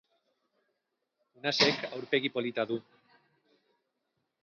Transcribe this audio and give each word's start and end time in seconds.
Unaxek 1.41 1.87
aurpegi 1.91 2.35
polita 2.39 2.69
du 2.73 2.81